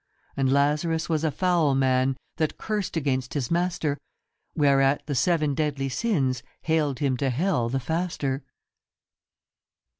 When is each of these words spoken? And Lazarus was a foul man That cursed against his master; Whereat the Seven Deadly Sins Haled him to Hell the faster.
And 0.35 0.51
Lazarus 0.51 1.09
was 1.09 1.23
a 1.23 1.29
foul 1.29 1.75
man 1.75 2.17
That 2.37 2.57
cursed 2.57 2.97
against 2.97 3.35
his 3.35 3.51
master; 3.51 3.99
Whereat 4.55 5.03
the 5.05 5.13
Seven 5.13 5.53
Deadly 5.53 5.89
Sins 5.89 6.41
Haled 6.63 6.97
him 6.97 7.17
to 7.17 7.29
Hell 7.29 7.69
the 7.69 7.79
faster. 7.79 8.43